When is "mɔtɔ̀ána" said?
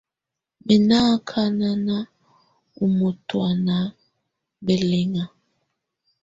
2.97-3.75